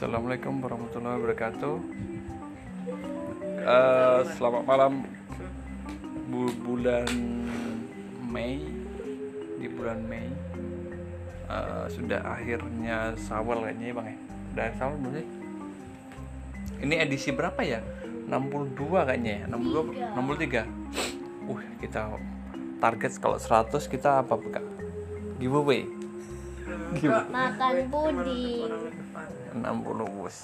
[0.00, 1.76] Assalamualaikum warahmatullahi wabarakatuh.
[3.68, 5.04] Eh, selamat malam
[6.24, 7.04] Bu- bulan
[8.24, 8.64] Mei
[9.60, 10.24] di bulan Mei
[11.52, 14.16] Eh, sudah akhirnya Sawal kayaknya ya bang ya.
[14.24, 15.26] Udah akhir Sawal belum sih?
[16.80, 17.84] Ini edisi berapa ya?
[18.24, 19.52] 62 kayaknya ya.
[19.52, 20.64] 62 63.
[21.44, 22.16] Uh kita
[22.80, 24.64] target kalau 100 kita apa buka?
[25.36, 25.84] Giveaway.
[26.96, 27.28] Giveaway.
[27.28, 28.89] makan puding
[29.54, 30.36] 60 bos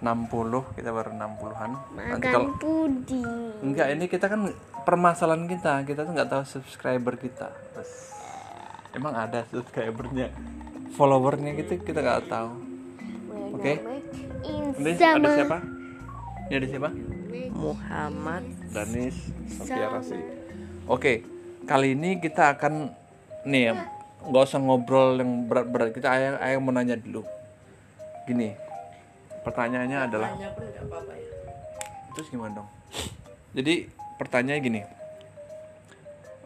[0.00, 3.28] 60 kita baru 60-an nanti kalau puding.
[3.60, 4.48] Enggak ini kita kan
[4.88, 5.84] permasalahan kita.
[5.84, 7.52] Kita tuh nggak tahu subscriber kita.
[7.76, 8.16] Terus,
[8.96, 10.32] emang ada subscribernya
[10.96, 12.50] followernya gitu kita nggak tahu.
[13.60, 13.76] Oke.
[14.80, 15.58] ini ada siapa?
[16.48, 16.90] Ini ada siapa?
[17.52, 19.16] Muhammad Danis.
[19.52, 20.16] Sofia Rasi.
[20.88, 21.28] Oke
[21.68, 22.88] kali ini kita akan
[23.44, 23.76] nih
[24.32, 25.92] nggak usah ngobrol yang berat-berat.
[25.92, 27.20] Kita ayah ayah mau nanya dulu
[28.30, 28.54] gini
[29.42, 31.30] pertanyaannya adalah Tanya pun nggak apa-apa ya.
[32.14, 32.68] Terus gimana dong?
[33.58, 33.74] Jadi
[34.22, 34.80] pertanyaannya gini.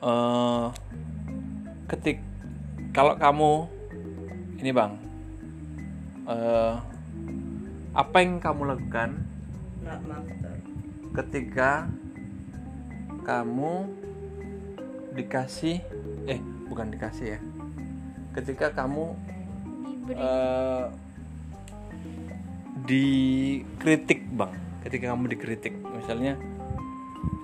[0.01, 0.67] Eh
[1.85, 2.19] ketik
[2.97, 3.69] kalau kamu
[4.65, 4.93] ini bang
[6.25, 6.75] eh
[7.93, 9.21] apa yang kamu lakukan
[11.13, 11.85] ketika
[13.29, 13.93] kamu
[15.13, 15.85] dikasih
[16.25, 16.41] eh
[16.73, 17.41] bukan dikasih ya.
[18.33, 19.13] Ketika kamu
[19.85, 20.17] diberi.
[20.17, 20.85] eh
[22.85, 24.53] dikritik bang.
[24.85, 26.37] Ketika kamu dikritik misalnya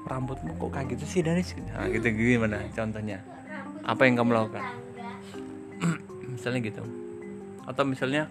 [0.04, 1.56] rambutmu kok kayak gitu sih Danis?
[1.72, 3.24] Nah, gitu gimana contohnya?
[3.86, 4.64] Apa yang kamu lakukan?
[6.36, 6.84] Misalnya gitu.
[7.64, 8.28] Atau misalnya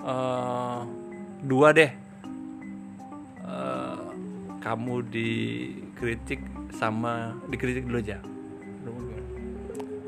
[0.00, 0.80] eh
[1.42, 1.90] dua deh.
[3.50, 4.02] Eh,
[4.60, 6.44] kamu dikritik
[6.76, 8.22] sama dikritik dulu aja?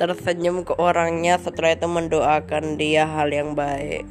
[0.02, 4.02] Tersenyum ke orangnya setelah itu mendoakan dia hal yang baik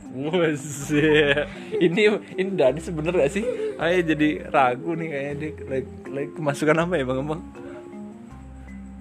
[1.84, 2.02] ini
[2.40, 3.44] ini Dani sebener gak sih?
[3.76, 7.42] Ayo jadi ragu nih kayaknya dia lagi, lagi kemasukan apa ya bang bang?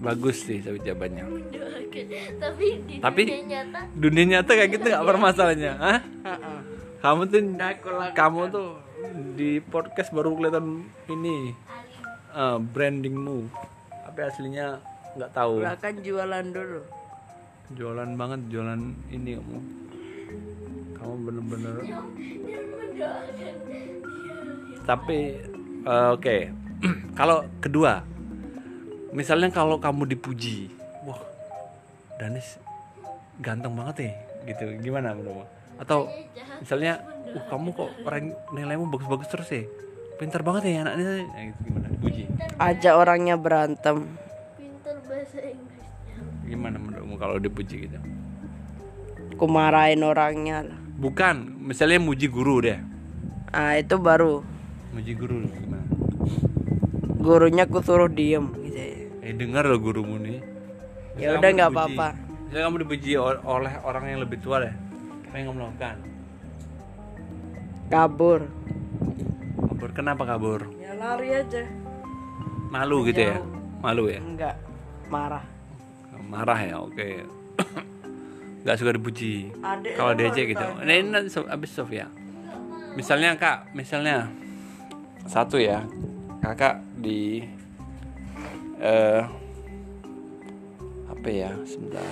[0.01, 1.25] Bagus sih tapi jawabannya.
[2.41, 5.99] tapi di Tapi dunia nyata dunia nyata kayak gitu nggak permasalahannya, ah?
[7.01, 7.41] Kamu tuh
[8.17, 8.71] kamu tuh
[9.37, 11.53] di podcast baru kelihatan ini
[12.33, 13.51] eh, brandingmu.
[14.11, 14.81] Tapi aslinya
[15.19, 15.65] nggak tahu.
[15.79, 16.81] kan jualan dulu.
[17.75, 18.81] Jualan banget, jualan
[19.15, 19.59] ini kamu.
[21.01, 21.75] Kamu bener-bener
[24.85, 25.39] tapi
[25.87, 26.37] eh, oke.
[27.19, 28.03] Kalau kedua
[29.11, 30.71] misalnya kalau kamu dipuji
[31.03, 31.19] wah
[32.15, 32.63] Danis
[33.43, 34.13] ganteng banget ya
[34.55, 34.65] gitu.
[34.81, 35.45] Gimana menurutmu
[35.81, 36.09] atau
[36.61, 37.01] misalnya
[37.33, 39.65] uh kamu kok rank nilaimu bagus-bagus terus ya?
[40.17, 41.25] Pintar banget ya anaknya.
[41.27, 41.87] Nah, gitu gimana?
[41.89, 42.23] Dipuji.
[42.61, 44.05] Ajak orangnya berantem
[45.31, 46.23] bahasa Inggrisnya.
[46.51, 47.99] Gimana menurutmu kalau dipuji gitu?
[49.39, 50.79] Aku marahin orangnya lah.
[51.01, 52.77] Bukan misalnya muji guru deh.
[53.55, 54.43] Ah itu baru.
[54.93, 55.87] Muji guru gimana?
[57.21, 58.89] Gurunya aku suruh diem gitu ya.
[59.23, 60.43] eh dengar loh gurumu nih.
[61.21, 62.09] Ya udah, nggak apa-apa.
[62.49, 64.75] misalnya kamu dipuji ol- oleh orang yang lebih tua deh.
[65.31, 65.97] Apa yang kamu lakukan?
[67.87, 68.41] Kabur.
[69.69, 69.91] Kabur.
[69.95, 70.61] Kenapa kabur?
[70.81, 71.63] Ya lari aja.
[72.71, 73.37] Malu gitu ya?
[73.81, 74.21] malu ya?
[74.21, 74.70] Enggak
[75.11, 75.45] marah.
[76.31, 77.27] Marah ya oke.
[78.63, 79.51] Nggak suka dipuji.
[79.99, 80.63] Kalau lu DJ gitu.
[80.63, 82.07] nah, ini nanti abis Sofia
[82.95, 84.27] misalnya kak misalnya.
[85.29, 85.85] Satu ya.
[86.41, 87.45] Kakak di
[88.81, 89.23] eh
[91.07, 92.07] apa ya sebentar.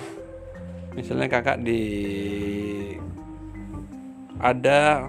[0.93, 1.83] Misalnya kakak di
[4.39, 5.09] ada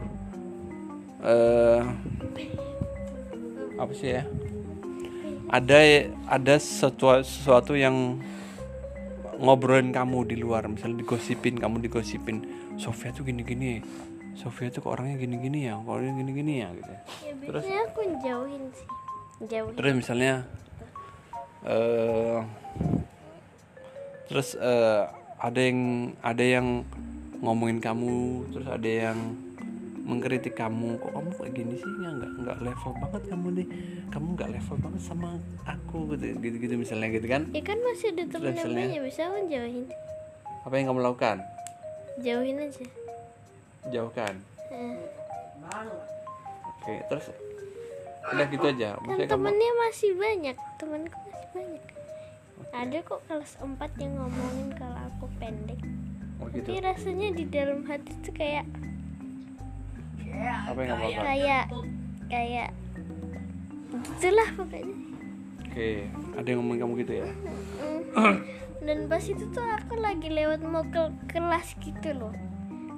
[1.20, 1.82] eh
[3.80, 4.24] apa sih ya
[5.50, 5.80] ada
[6.30, 8.22] ada sesuatu, sesuatu yang
[9.42, 10.70] ngobrolin kamu di luar.
[10.70, 12.46] Misalnya digosipin kamu digosipin
[12.80, 13.84] Sofia tuh gini-gini
[14.40, 16.94] Sofia tuh kok orangnya gini-gini ya kok orangnya gini-gini ya gitu.
[17.28, 18.88] Ya biasanya aku jauhin sih
[19.52, 19.74] jauhin.
[19.76, 20.34] Terus misalnya
[21.68, 22.40] eh
[24.32, 25.04] terus eh,
[25.40, 25.80] ada yang
[26.24, 26.88] ada yang
[27.44, 29.18] ngomongin kamu terus ada yang
[30.10, 31.94] mengkritik kamu kok kamu kayak gini sih?
[32.02, 33.68] Ya nggak nggak level banget kamu nih.
[34.10, 35.30] Kamu nggak level banget sama
[35.70, 37.46] aku gitu gitu, gitu misalnya gitu kan?
[37.54, 39.86] Ya kan masih ada misalnya- nanya bisa kan jauhin.
[40.66, 41.38] Apa yang kamu lakukan?
[42.20, 42.86] Jauhin aja.
[43.94, 44.34] Jauhkan.
[44.74, 44.98] Eh,
[46.66, 47.26] oke terus
[48.30, 48.90] udah gitu aja.
[48.98, 50.56] Kan maksudnya kamu temennya masih banyak.
[50.82, 51.84] Temanku masih banyak.
[52.70, 55.80] Ada kok kelas 4 yang ngomongin kalau aku pendek.
[56.38, 56.70] Oh gitu.
[56.70, 58.66] Tapi rasanya di dalam hati tuh kayak
[60.34, 61.66] apa yang lakukan kayak
[62.30, 62.70] kayak
[63.90, 64.96] itulah pokoknya.
[65.70, 65.90] Oke
[66.40, 67.28] ada yang ngomong kamu gitu ya?
[68.80, 72.34] Dan pas itu tuh aku lagi lewat mau ke kelas gitu loh.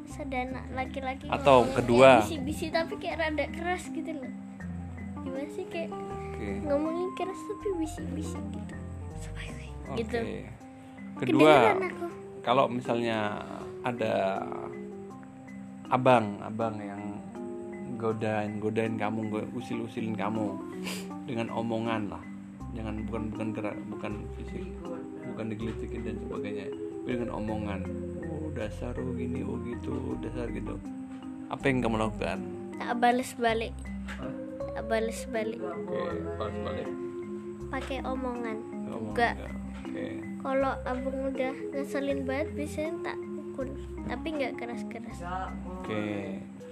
[0.05, 2.21] Sedana laki-laki Atau kedua.
[2.21, 4.31] bisi-bisi tapi kayak rada keras gitu loh.
[5.25, 6.47] Gimana sih kayak oke.
[6.67, 8.75] ngomongin keras tapi bisi-bisi gitu.
[9.91, 9.99] Oke.
[9.99, 10.19] gitu.
[11.19, 12.07] Kedua aku?
[12.41, 13.43] kalau misalnya
[13.83, 14.41] ada
[15.91, 17.10] abang abang yang
[18.01, 20.57] godain godain kamu usil usilin kamu.
[21.29, 22.23] Dengan omongan lah.
[22.73, 24.65] Jangan bukan bukan gerak bukan fisik.
[25.21, 26.65] Bukan digelitikin dan sebagainya.
[26.73, 27.79] Tapi dengan omongan.
[28.25, 30.75] Oh dasar oh gini oh gitu dasar gitu.
[31.53, 32.39] Apa yang kamu lakukan?
[32.81, 33.75] Tak balas balik.
[34.73, 35.61] Tak balas balik.
[35.61, 36.01] Oke
[36.41, 36.89] pas balik.
[37.69, 38.57] Pakai omongan.
[38.89, 39.35] Enggak.
[39.85, 40.05] oke.
[40.41, 43.67] Kalau abang udah ngeselin banget biasanya tak pukul.
[44.09, 45.19] Tapi nggak keras-keras.
[45.69, 46.03] Oke,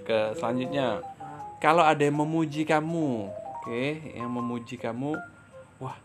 [0.02, 0.98] ke selanjutnya.
[1.60, 3.84] Kalau ada yang memuji kamu, oke,
[4.16, 5.12] yang memuji kamu,
[5.76, 5.96] wah,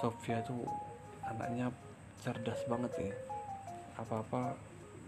[0.00, 0.64] Sofia tuh
[1.22, 1.68] anaknya
[2.24, 3.14] cerdas banget ya.
[4.00, 4.56] Apa-apa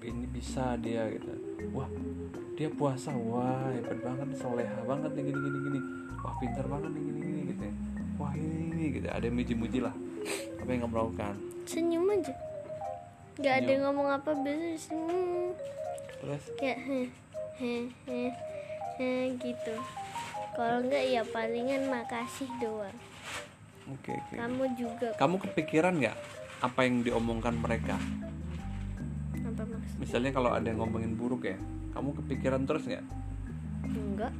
[0.04, 1.32] ini bisa dia gitu.
[1.72, 1.88] Wah,
[2.60, 5.80] dia puasa, wah hebat banget, soleha banget nih gini gini gini.
[6.20, 7.62] Wah pintar banget nih gini gini gitu.
[7.64, 7.74] ya.
[8.20, 9.08] Wah ini, ini gitu.
[9.08, 9.94] Ada yang muji-muji lah.
[10.60, 11.34] Apa yang kamu lakukan?
[11.70, 12.34] senyum aja
[13.38, 15.54] nggak ada yang ngomong apa biasa senyum
[16.20, 17.08] Terus, kayak heh
[17.56, 18.32] heh
[19.00, 19.74] heh gitu.
[20.52, 22.92] Kalau enggak ya palingan makasih doang.
[23.88, 24.34] Oke oke.
[24.36, 25.08] kamu juga.
[25.16, 26.16] Kamu kepikiran nggak
[26.60, 27.96] apa yang diomongkan mereka?
[29.40, 31.56] apa maksud misalnya kalau ada yang ngomongin buruk ya
[31.90, 33.02] kamu kepikiran terus nggak?
[33.88, 34.32] Enggak.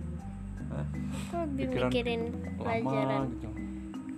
[0.70, 0.86] Hah?
[0.86, 2.22] aku lebih Pikiran mikirin
[2.54, 3.08] pelajaran.
[3.10, 3.48] lama gitu.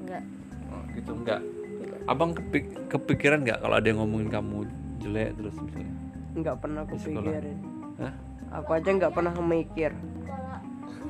[0.03, 0.23] Enggak.
[0.69, 1.41] Oh, gitu enggak.
[2.05, 4.59] Abang kepi- kepikiran nggak kalau ada yang ngomongin kamu
[5.01, 5.95] jelek terus misalnya?
[6.35, 7.31] Nggak pernah aku Di sekolah.
[7.31, 7.59] pikirin
[7.97, 8.15] Hah?
[8.53, 9.91] aku aja nggak pernah mikir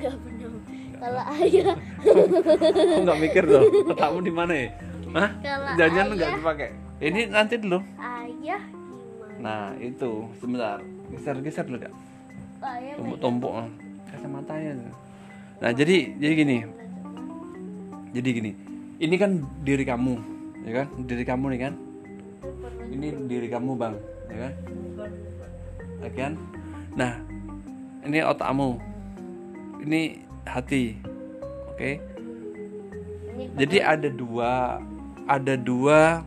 [0.03, 1.75] kalau enggak pernah kalau ayah.
[1.99, 3.61] Kok nggak mikir tuh
[3.91, 4.67] otakmu di mana ya?
[5.13, 5.29] Hah?
[5.75, 6.69] Jangan nggak dipakai?
[7.03, 7.79] Ini nanti dulu.
[7.99, 9.35] Ayah gimana?
[9.43, 10.79] Nah itu sebentar.
[11.11, 11.93] Geser geser dulu kak.
[12.95, 13.51] Tumpuk tumpuk
[14.07, 14.87] kacamatanya
[15.59, 16.57] nah jadi jadi gini.
[18.15, 18.51] Jadi gini.
[19.03, 20.15] Ini kan diri kamu
[20.63, 20.87] ya kan?
[21.03, 21.73] Diri kamu nih kan?
[22.87, 23.95] Ini diri kamu bang
[24.31, 24.53] ya kan?
[25.99, 26.31] Ya kan?
[26.95, 27.11] Nah
[28.07, 28.79] ini otakmu
[29.83, 30.95] ini hati
[31.75, 31.91] oke?
[33.33, 34.79] Ini jadi ada dua
[35.27, 36.23] ada dua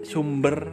[0.00, 0.72] sumber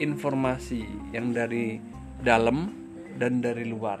[0.00, 1.78] informasi yang dari
[2.24, 2.72] dalam
[3.20, 4.00] dan dari luar.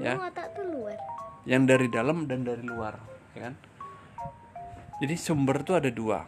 [0.00, 0.18] Ya.
[0.18, 0.98] Emang otak tuh luar?
[1.44, 2.96] Yang dari dalam dan dari luar
[3.36, 3.54] ya kan?
[5.04, 6.24] Jadi sumber tuh ada dua.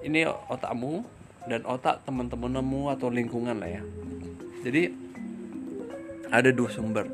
[0.00, 1.04] Ini otakmu
[1.50, 3.82] dan otak teman-temanmu atau lingkungan lah ya.
[4.62, 4.90] Jadi
[6.30, 7.06] ada dua sumber.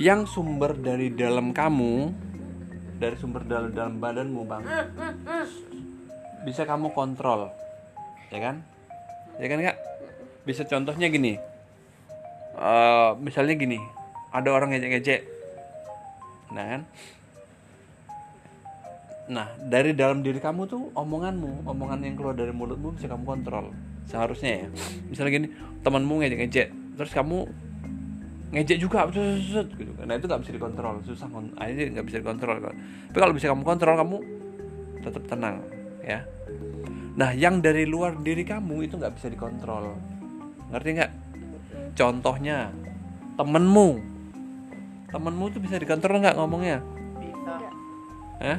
[0.00, 2.14] Yang sumber dari dalam kamu
[3.00, 4.62] dari sumber dalam dalam badanmu bang.
[6.44, 7.48] Bisa kamu kontrol.
[8.28, 8.62] Ya kan?
[9.40, 9.76] Ya kan kak?
[10.44, 11.40] Bisa contohnya gini.
[12.60, 13.80] Eh, misalnya gini.
[14.30, 15.20] Ada orang ngejek-ngejek.
[16.54, 16.82] Nah kan?
[19.30, 23.72] Nah dari dalam diri kamu tuh omonganmu omongan yang keluar dari mulutmu bisa kamu kontrol.
[24.06, 24.68] Seharusnya ya.
[25.08, 25.48] Misalnya gini
[25.80, 26.68] temanmu ngejek-ngejek.
[27.00, 27.48] Terus kamu
[28.50, 30.10] ngejek juga gitu kan.
[30.10, 32.74] nah itu nggak bisa dikontrol susah ah, ini nggak bisa dikontrol kan.
[33.10, 34.16] Tapi kalau bisa kamu kontrol kamu
[35.06, 35.62] tetap tenang
[36.02, 36.26] ya.
[37.14, 39.94] Nah yang dari luar diri kamu itu nggak bisa dikontrol.
[40.74, 41.12] Ngerti nggak?
[41.94, 42.74] Contohnya
[43.38, 43.88] temenmu.
[45.14, 46.82] Temenmu tuh bisa dikontrol nggak ngomongnya?
[47.22, 47.54] Bisa.
[48.42, 48.58] Hah?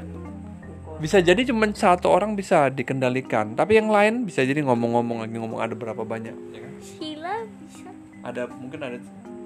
[1.01, 5.57] bisa jadi cuma satu orang bisa dikendalikan tapi yang lain bisa jadi ngomong-ngomong lagi ngomong
[5.57, 6.73] ada berapa banyak ya kan?
[6.77, 7.89] Sheila bisa.
[8.21, 9.01] Ada mungkin ada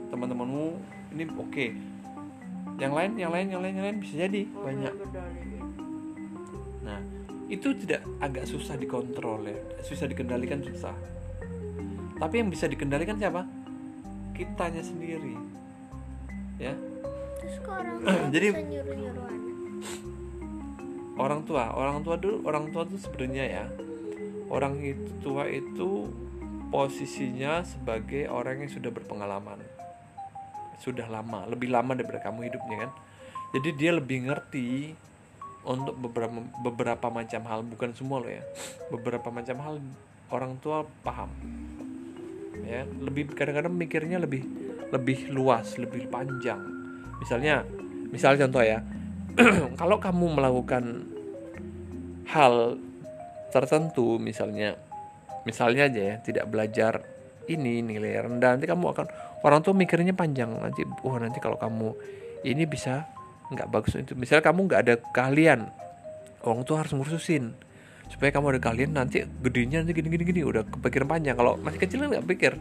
[0.10, 0.66] teman-temanmu
[1.16, 1.68] ini oke.
[2.76, 4.42] Yang lain yang lain yang lain yang lain bisa jadi.
[4.52, 4.94] Banyak.
[6.86, 7.00] nah
[7.50, 9.58] itu tidak agak susah dikontrol ya.
[9.82, 10.94] Susah dikendalikan susah.
[12.16, 13.48] Tapi yang bisa dikendalikan siapa?
[14.36, 15.36] Kitanya sendiri.
[16.60, 16.76] Ya.
[17.40, 19.44] Terus kok orang tua Jadi- bisa nyuruh nyuruh anak?
[21.16, 21.72] Orang tua.
[21.72, 23.66] Orang tua dulu orang tua tuh sebenarnya ya.
[24.52, 26.12] Orang itu tua itu
[26.70, 29.58] posisinya sebagai orang yang sudah berpengalaman
[30.82, 32.92] sudah lama lebih lama daripada kamu hidupnya kan?
[33.56, 34.92] Jadi dia lebih ngerti
[35.66, 38.44] untuk beberapa beberapa macam hal bukan semua loh ya.
[38.92, 39.76] Beberapa macam hal
[40.34, 41.32] orang tua paham.
[42.66, 44.44] Ya lebih kadang-kadang mikirnya lebih
[44.90, 46.60] lebih luas lebih panjang.
[47.22, 47.64] Misalnya
[48.12, 48.80] misal contoh ya
[49.82, 51.04] kalau kamu melakukan
[52.32, 52.80] hal
[53.52, 54.80] tertentu misalnya
[55.44, 57.04] misalnya aja ya tidak belajar
[57.50, 58.58] ini nilai rendah.
[58.58, 59.06] Nanti kamu akan
[59.46, 60.50] orang tuh mikirnya panjang.
[60.50, 61.94] Nanti oh nanti kalau kamu
[62.46, 63.10] ini bisa
[63.46, 65.70] nggak bagus itu misalnya kamu nggak ada keahlian
[66.46, 67.54] orang tua harus ngurusin.
[68.06, 70.42] Supaya kamu ada kalian nanti gedenya nanti gini gini gini.
[70.46, 71.36] Udah kepikiran panjang.
[71.38, 72.54] Kalau masih kecil kan nggak pikir.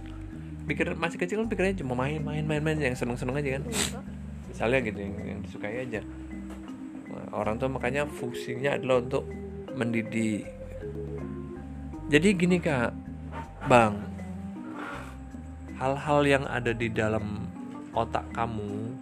[0.64, 2.80] Pikir masih kecil kan pikirnya cuma main main main main.
[2.80, 3.64] Yang seneng seneng aja kan.
[3.68, 4.04] Enggak.
[4.54, 6.00] misalnya gitu yang, yang disukai aja.
[7.10, 9.26] Nah, orang tua makanya fungsinya adalah untuk
[9.74, 10.46] mendidik.
[12.08, 12.94] Jadi gini kak.
[13.64, 14.13] Bang
[15.84, 17.44] hal-hal yang ada di dalam
[17.92, 18.96] otak kamu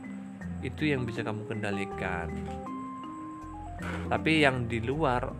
[0.67, 2.27] itu yang bisa kamu kendalikan.
[4.11, 5.31] Tapi yang di luar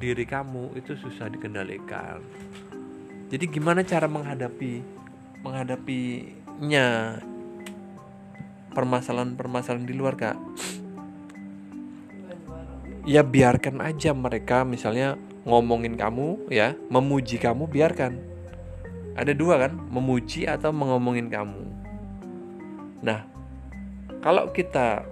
[0.00, 2.24] diri kamu itu susah dikendalikan.
[3.28, 4.80] Jadi gimana cara menghadapi
[5.44, 7.20] menghadapinya
[8.72, 10.40] permasalahan-permasalahan di luar kak?
[13.04, 18.27] Ya biarkan aja mereka misalnya ngomongin kamu ya memuji kamu biarkan
[19.18, 19.74] ada dua kan?
[19.90, 21.62] Memuji atau mengomongin kamu.
[23.02, 23.26] Nah
[24.22, 25.02] kalau kita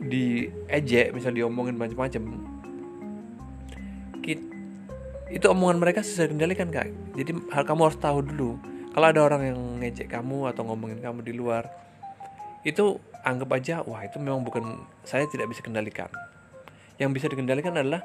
[0.00, 2.40] diejek misal diomongin macam-macam
[5.30, 6.90] itu omongan mereka susah dikendalikan kak?
[7.14, 8.58] Jadi hal kamu harus tahu dulu.
[8.90, 11.70] Kalau ada orang yang ngejek kamu atau ngomongin kamu di luar
[12.66, 16.10] itu anggap aja wah itu memang bukan saya tidak bisa kendalikan.
[16.98, 18.02] Yang bisa dikendalikan adalah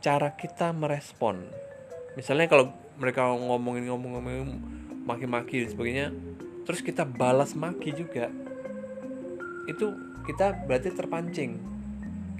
[0.00, 1.44] cara kita merespon.
[2.16, 4.48] Misalnya kalau mereka ngomongin ngomong-ngomong
[5.04, 6.06] maki-maki dan sebagainya.
[6.66, 8.32] Terus kita balas maki juga.
[9.70, 9.94] Itu
[10.26, 11.60] kita berarti terpancing.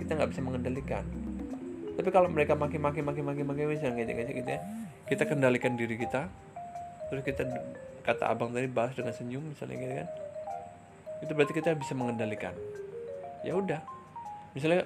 [0.00, 1.04] Kita nggak bisa mengendalikan.
[1.96, 4.60] Tapi kalau mereka maki-maki maki-maki maki misalnya ngejek-ngejek gitu ya
[5.06, 6.26] kita kendalikan diri kita.
[7.08, 7.46] Terus kita
[8.02, 10.08] kata abang tadi bahas dengan senyum misalnya gitu kan.
[11.22, 12.52] Itu berarti kita bisa mengendalikan.
[13.46, 13.80] Ya udah.
[14.52, 14.84] Misalnya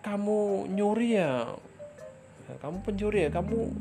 [0.00, 1.20] kamu nyuri
[2.44, 3.30] Ya, kamu pencuri ya?
[3.32, 3.72] Kamu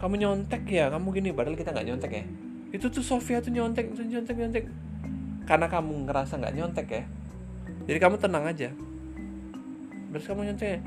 [0.00, 0.88] kamu nyontek ya?
[0.88, 2.24] Kamu gini padahal kita nggak nyontek ya?
[2.72, 4.64] Itu tuh Sofia tuh nyontek tuh nyontek nyontek.
[5.44, 7.04] Karena kamu ngerasa nggak nyontek ya?
[7.84, 8.72] Jadi kamu tenang aja.
[10.10, 10.80] Terus kamu nyontek ya?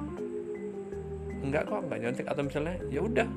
[1.43, 2.25] enggak kok nggak nyontek.
[2.25, 3.27] Atau misalnya ya udah.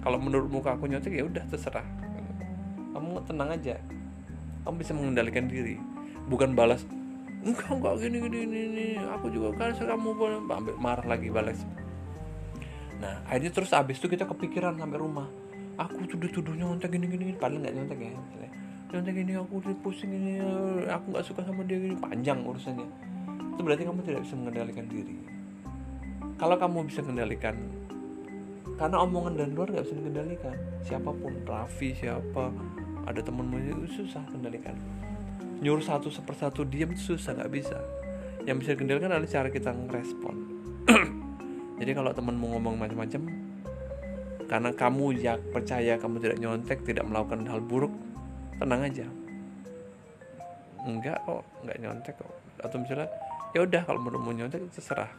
[0.00, 1.84] Kalau menurut muka aku nyontek ya udah terserah.
[2.96, 3.76] Kamu tenang aja.
[4.64, 5.76] Kamu bisa mengendalikan diri.
[6.26, 6.88] Bukan balas
[7.46, 8.86] enggak enggak gini gini gini.
[8.98, 10.40] aku juga kan kamu boleh
[10.82, 11.62] marah lagi balas
[12.96, 15.28] nah akhirnya terus abis itu kita kepikiran sampai rumah.
[15.76, 18.10] Aku tuduh tuduh nyontek gini gini padahal nggak nyontek ya.
[18.16, 18.50] Misalnya
[18.92, 20.32] nyontek gini aku udah pusing ini
[20.88, 21.96] aku nggak suka sama dia gini.
[22.00, 22.88] Panjang urusannya.
[23.56, 25.16] Itu berarti kamu tidak bisa mengendalikan diri.
[26.36, 27.56] Kalau kamu bisa mengendalikan
[28.76, 32.52] karena omongan dari luar nggak bisa dikendalikan siapa pun Raffi siapa
[33.08, 34.76] ada temenmu itu susah kendalikan
[35.64, 37.80] nyuruh satu sepersatu diam susah nggak bisa.
[38.46, 40.55] Yang bisa dikendalikan adalah cara kita ngerespon
[41.76, 43.22] jadi kalau temenmu ngomong macam-macam
[44.46, 47.92] karena kamu ya percaya kamu tidak nyontek tidak melakukan hal buruk
[48.56, 49.06] tenang aja.
[50.86, 52.32] Enggak kok enggak nyontek kok.
[52.62, 53.10] Atau misalnya
[53.52, 55.10] ya udah kalau menurutmu nyontek terserah.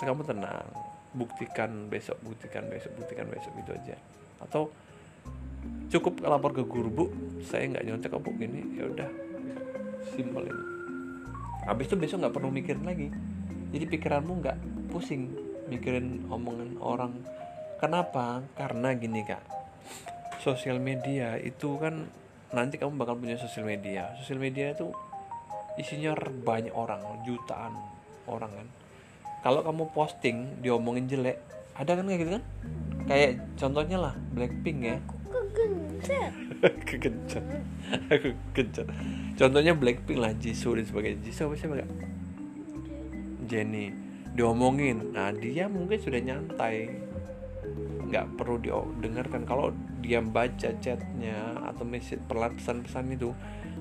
[0.00, 0.70] Kamu tenang
[1.16, 3.96] buktikan besok buktikan besok buktikan besok gitu aja.
[4.40, 4.72] Atau
[5.92, 7.04] cukup lapor ke guru bu.
[7.44, 8.32] Saya nggak nyontek kok bu.
[8.38, 9.10] Gini ya udah
[10.14, 10.64] simpel ini.
[11.66, 13.10] Habis itu besok nggak perlu mikirin lagi
[13.76, 15.36] jadi pikiranmu nggak pusing
[15.68, 17.12] mikirin omongan orang.
[17.76, 18.40] Kenapa?
[18.56, 19.44] Karena gini kak.
[20.40, 22.08] Sosial media itu kan
[22.56, 24.16] nanti kamu bakal punya sosial media.
[24.16, 24.88] Sosial media itu
[25.76, 27.76] isinya banyak orang jutaan
[28.24, 28.68] orang kan.
[29.44, 31.36] Kalau kamu posting diomongin jelek
[31.76, 32.44] ada kan kayak gitu kan?
[33.04, 34.96] Kayak contohnya lah Blackpink ya.
[36.88, 37.44] Kegencet.
[38.08, 38.86] aku kegencat
[39.36, 41.20] contohnya Blackpink lah Jisoo dan sebagainya.
[41.20, 41.90] Jisoo apa siapa gak
[43.46, 43.94] Jennie
[44.36, 45.16] diomongin.
[45.16, 46.92] Nah dia mungkin sudah nyantai.
[48.06, 49.48] Nggak perlu didengarkan.
[49.48, 49.72] Kalau
[50.04, 53.32] dia baca chatnya atau message pesan-pesan itu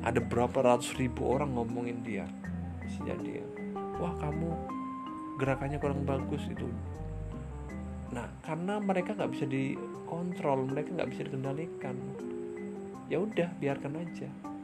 [0.01, 2.25] ada berapa ratus ribu orang ngomongin dia.
[2.81, 3.45] Bisa jadi ya.
[3.95, 4.49] wah kamu
[5.41, 6.65] gerakannya kurang bagus itu.
[8.15, 11.95] Nah karena mereka nggak bisa dikontrol mereka nggak bisa dikendalikan.
[13.05, 14.54] Ya udah biarkan aja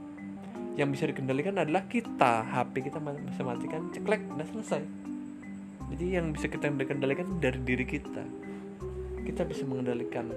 [0.79, 2.47] yang bisa dikendalikan adalah kita.
[2.47, 4.81] HP kita bisa matikan ceklek udah selesai.
[5.91, 8.23] Jadi yang bisa kita kendalikan dari diri kita.
[9.27, 10.31] Kita bisa mengendalikan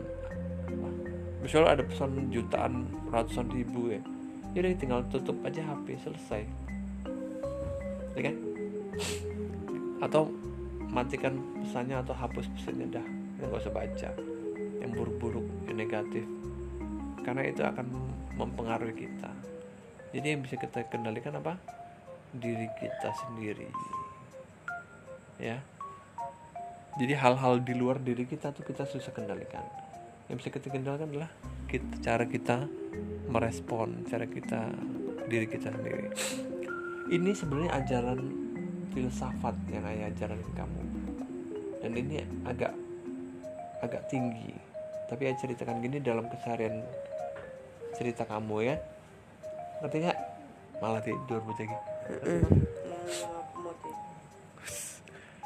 [1.45, 4.01] misalnya ada pesan jutaan ratusan ribu ya.
[4.57, 6.43] Jadi tinggal tutup aja HP selesai.
[8.19, 8.37] Ya kan?
[10.03, 10.33] Atau
[10.91, 13.07] matikan pesannya atau hapus pesannya dah.
[13.39, 14.11] Ya nggak usah baca.
[14.83, 16.27] Yang buruk-buruk yang negatif.
[17.23, 17.87] Karena itu akan
[18.35, 19.31] mempengaruhi kita
[20.15, 21.59] jadi yang bisa kita kendalikan apa?
[22.31, 23.67] Diri kita sendiri.
[25.43, 25.59] Ya.
[26.95, 29.67] Jadi hal-hal di luar diri kita tuh kita susah kendalikan.
[30.31, 31.31] Yang bisa kita kendalikan adalah
[31.67, 32.71] kita, cara kita
[33.27, 34.71] merespon cara kita
[35.27, 36.07] diri kita sendiri.
[37.11, 38.21] Ini sebenarnya ajaran
[38.95, 40.83] filsafat yang ayah ajaran kamu.
[41.83, 42.71] Dan ini agak
[43.83, 44.55] agak tinggi.
[45.11, 46.87] Tapi ya ceritakan gini dalam keseharian
[47.99, 48.94] cerita kamu ya
[49.85, 50.19] ngerti nggak?
[50.81, 51.95] Malah tidur bocah gitu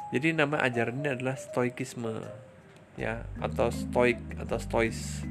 [0.09, 2.25] jadi nama ajaran ini adalah stoikisme
[2.97, 5.21] ya atau stoik atau stois.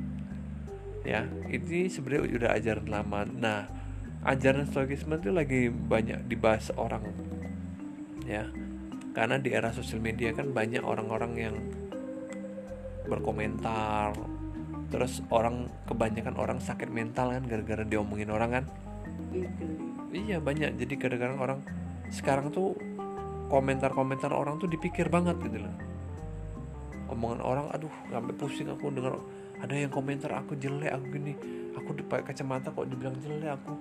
[1.03, 3.27] Ya ini sebenarnya udah ajaran lama.
[3.27, 3.67] Nah
[4.23, 7.03] ajaran stoikisme itu lagi banyak dibahas orang
[8.23, 8.47] ya.
[9.19, 11.57] Karena di era sosial media kan banyak orang-orang yang
[13.11, 14.15] berkomentar.
[14.95, 18.65] Terus orang kebanyakan orang sakit mental kan gara-gara diomongin orang kan
[20.13, 20.77] iya banyak.
[20.79, 21.61] Jadi kadang-kadang orang
[22.09, 22.73] sekarang tuh
[23.49, 25.77] komentar-komentar orang tuh dipikir banget gitu loh.
[27.09, 29.17] Omongan orang aduh sampai pusing aku dengar
[29.59, 31.33] ada yang komentar aku jelek aku gini
[31.75, 33.73] aku pakai kacamata kok dibilang jelek aku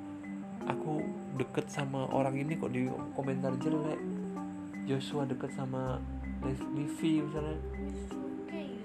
[0.66, 0.94] aku
[1.38, 4.00] deket sama orang ini kok di komentar jelek
[4.88, 6.00] Joshua deket sama
[6.72, 7.60] Livi misalnya.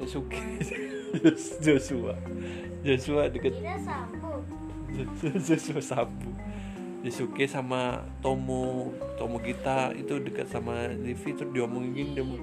[0.03, 0.41] Yosuke
[1.65, 2.19] Joshua.
[2.83, 3.55] Joshua deket.
[5.47, 6.35] Joshua Sabu
[7.03, 12.41] Yosuke sama Tomo Tomo Gita itu dekat sama Livi terus diomongin gini diomong,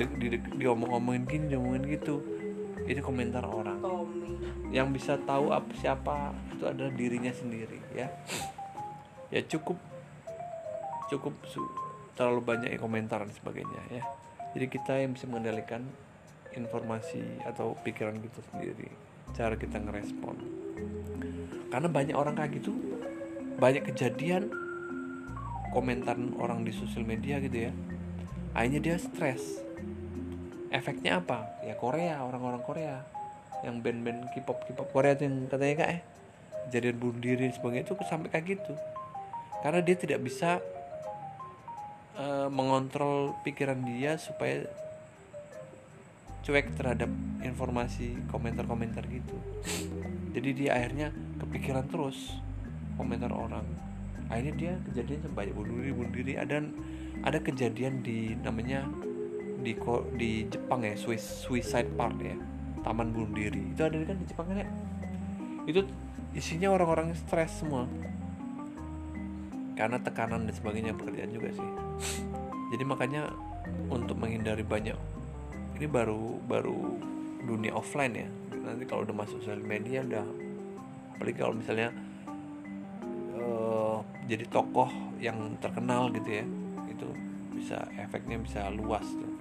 [0.00, 2.24] di, di, di- diomong-omongin gini diomongin gitu.
[2.88, 3.84] Itu komentar orang.
[3.84, 4.32] Tommy.
[4.72, 8.08] Yang bisa tahu apa siapa itu adalah dirinya sendiri ya.
[9.28, 9.76] Ya cukup.
[11.12, 11.72] Cukup su-
[12.16, 14.04] terlalu banyak yang komentar dan sebagainya ya.
[14.56, 15.84] Jadi kita yang bisa mengendalikan
[16.56, 18.88] informasi atau pikiran kita sendiri
[19.36, 20.36] cara kita ngerespon.
[21.68, 22.72] Karena banyak orang kayak gitu
[23.58, 24.54] banyak kejadian
[25.74, 27.72] komentar orang di sosial media gitu ya.
[28.54, 29.60] Akhirnya dia stres.
[30.70, 31.44] Efeknya apa?
[31.66, 32.96] Ya Korea orang-orang Korea.
[33.66, 36.00] Yang band-band K-pop K-pop Korea tuh yang katanya kak eh
[36.68, 38.72] kejadian bunuh diri dan sebagainya itu sampai kayak gitu.
[39.60, 40.62] Karena dia tidak bisa
[42.14, 44.68] eh, mengontrol pikiran dia supaya
[46.46, 47.10] cuek terhadap
[47.42, 49.36] informasi komentar-komentar gitu.
[50.32, 51.10] Jadi dia akhirnya
[51.42, 52.47] kepikiran terus
[52.98, 53.64] komentar orang.
[54.28, 56.32] Akhirnya dia kejadian sampai bunuh diri bunuh diri.
[56.36, 56.60] Ada
[57.24, 58.84] ada kejadian di namanya
[59.62, 59.72] di
[60.18, 62.36] di Jepang ya Swiss, Suicide Park ya
[62.82, 63.62] taman bunuh diri.
[63.72, 64.68] Itu ada kan di Jepang kan ya?
[65.64, 65.80] Itu
[66.34, 67.86] isinya orang-orang stres semua.
[69.78, 71.70] Karena tekanan dan sebagainya pekerjaan juga sih.
[72.74, 73.30] Jadi makanya
[73.88, 74.98] untuk menghindari banyak
[75.78, 76.98] ini baru baru
[77.46, 78.28] dunia offline ya.
[78.50, 80.26] Nanti kalau udah masuk sosial media udah
[81.14, 81.94] apalagi kalau misalnya
[83.48, 86.44] eh, jadi tokoh yang terkenal gitu ya.
[86.92, 87.08] Itu
[87.56, 89.32] bisa efeknya bisa luas tuh.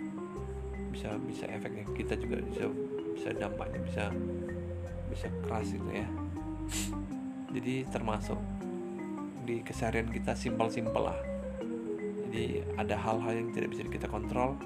[0.96, 2.72] Bisa bisa efeknya kita juga bisa
[3.14, 4.06] bisa dampaknya bisa
[5.12, 6.08] bisa keras itu ya.
[7.52, 8.40] Jadi termasuk
[9.48, 11.20] di keseharian kita simpel-simpel lah.
[12.28, 14.60] Jadi ada hal-hal yang tidak bisa kita kontrol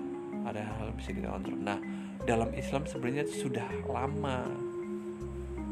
[0.45, 1.57] ada hal yang bisa kita kontrol.
[1.57, 1.77] Nah
[2.25, 4.45] dalam Islam sebenarnya sudah lama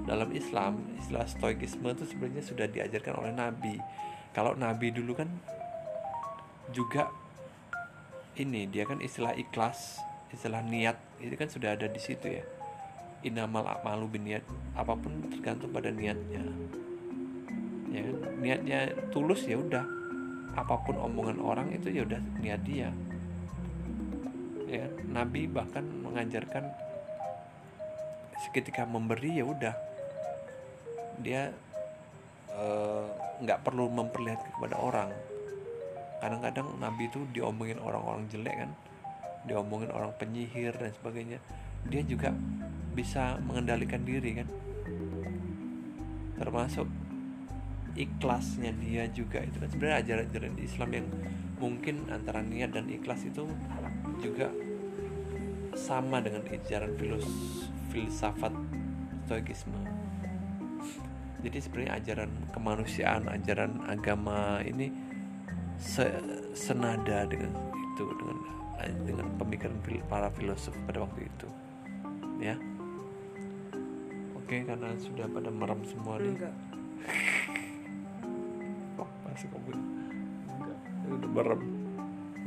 [0.09, 3.77] dalam Islam istilah stoikisme itu sebenarnya sudah diajarkan oleh Nabi.
[4.33, 5.29] Kalau Nabi dulu kan
[6.73, 7.13] juga
[8.41, 10.01] ini dia kan istilah ikhlas
[10.33, 12.41] istilah niat itu kan sudah ada di situ ya.
[13.21, 14.41] Inamal malu biniat
[14.73, 16.41] apa pun tergantung pada niatnya.
[17.93, 18.17] Ya kan?
[18.41, 18.79] niatnya
[19.13, 19.85] tulus ya udah.
[20.57, 22.89] Apa pun omongan orang itu ya udah niat dia.
[24.65, 24.93] Ya kan?
[25.05, 26.65] Nabi bahkan mengajarkan
[28.39, 29.88] seketika memberi ya udah
[31.19, 31.51] dia
[32.51, 33.08] eh,
[33.43, 35.10] nggak perlu memperlihatkan kepada orang.
[36.19, 38.71] Kadang-kadang Nabi itu diomongin orang-orang jelek kan
[39.47, 41.39] diomongin orang penyihir dan sebagainya.
[41.88, 42.36] Dia juga
[42.91, 44.47] bisa mengendalikan diri kan.
[46.36, 46.88] Termasuk
[47.95, 49.69] ikhlasnya dia juga itu kan.
[49.71, 51.08] Sebenarnya ajaran-ajaran Islam yang
[51.60, 53.47] mungkin antara niat dan ikhlas itu
[54.19, 54.51] juga
[55.75, 57.27] sama dengan ajaran filos
[57.91, 58.51] filsafat
[59.27, 59.79] stoikisme
[61.39, 64.91] jadi sebenarnya ajaran kemanusiaan ajaran agama ini
[65.80, 66.19] se-
[66.56, 67.52] senada dengan
[67.95, 68.38] itu dengan
[69.04, 69.75] dengan pemikiran
[70.08, 71.47] para filosof pada waktu itu
[72.39, 72.56] ya.
[74.39, 76.34] Oke karena sudah pada merem semua nih.
[76.36, 76.56] Enggak.
[79.30, 80.78] Masih kamu enggak
[81.10, 81.62] udah merem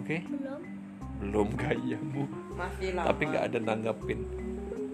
[0.03, 0.17] oke?
[0.29, 0.61] Belum.
[1.23, 2.27] belum gayamu
[2.59, 3.07] masih lama.
[3.15, 4.21] tapi nggak ada nanggapin.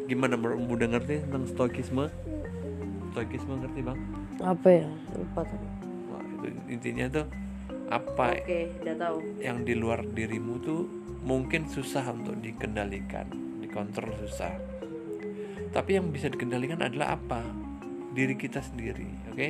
[0.09, 0.61] Gimana Bro?
[0.61, 2.13] udah ngerti tentang stoikisme
[3.11, 3.99] stoikisme ngerti bang.
[4.44, 4.88] Apa ya?
[5.16, 5.68] Lupa tadi.
[6.12, 7.27] Wah, itu intinya tuh
[7.88, 9.16] apa oke udah tahu.
[9.40, 10.81] Yang di luar dirimu tuh
[11.25, 13.27] mungkin susah untuk dikendalikan
[13.64, 14.53] dikontrol susah.
[15.68, 17.44] Tapi yang bisa dikendalikan adalah apa?
[18.12, 19.49] Diri kita sendiri oke?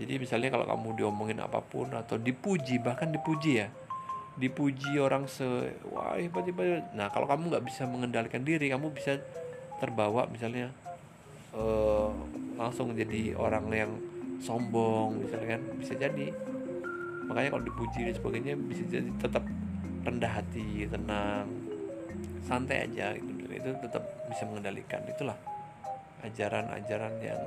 [0.00, 3.68] Jadi misalnya kalau kamu diomongin apa pun atau dipuji bahkan dipuji ya.
[4.40, 5.44] Dipuji orang se
[5.92, 6.88] wah hebat hebat.
[6.96, 9.20] Nah kalau kamu nggak bisa mengendalikan diri kamu bisa
[9.80, 10.72] terbawa misalnya
[11.54, 12.08] eh,
[12.58, 13.92] langsung jadi orang yang
[14.40, 16.28] sombong misalnya kan bisa jadi.
[17.30, 19.44] Makanya kalau dipuji dan sebagainya bisa jadi tetap
[20.02, 21.46] rendah hati tenang
[22.42, 23.30] santai aja gitu.
[23.46, 25.04] Dan itu tetap bisa mengendalikan.
[25.06, 25.38] Itulah
[26.20, 27.42] ajaran-ajaran yang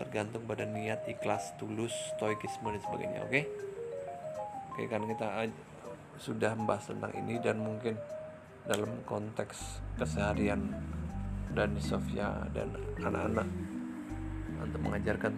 [0.00, 3.40] tergantung pada niat ikhlas tulus stoikisme dan sebagainya oke?
[4.72, 5.28] Oke kan kita
[6.16, 7.96] sudah membahas tentang ini dan mungkin
[8.64, 10.72] dalam konteks keseharian
[11.54, 13.48] dan Sofia dan anak-anak
[14.60, 15.32] untuk mengajarkan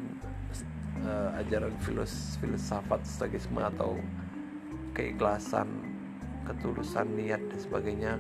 [1.07, 3.97] eh, ajaran filos filsafat stoikisme atau
[4.93, 5.69] keikhlasan
[6.43, 8.13] ketulusan niat dan sebagainya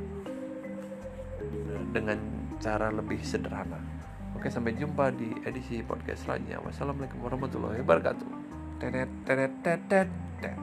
[1.92, 2.18] dengan
[2.62, 3.78] cara lebih sederhana.
[4.38, 6.62] Oke sampai jumpa di edisi podcast selanjutnya.
[6.62, 8.28] Wassalamualaikum warahmatullahi wabarakatuh.
[8.80, 10.08] Tenet, tenet, tetet,
[10.40, 10.58] tet.